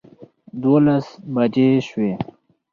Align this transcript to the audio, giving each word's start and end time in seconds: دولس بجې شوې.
دولس 0.61 1.07
بجې 1.33 1.69
شوې. 1.87 2.11